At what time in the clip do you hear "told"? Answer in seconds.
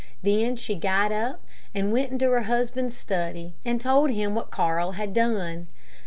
3.79-4.09